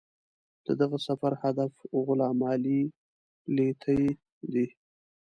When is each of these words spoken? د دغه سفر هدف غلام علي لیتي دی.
د 0.65 0.67
دغه 0.81 0.97
سفر 1.07 1.31
هدف 1.43 1.73
غلام 2.05 2.37
علي 2.51 2.81
لیتي 3.55 4.01
دی. 4.53 4.67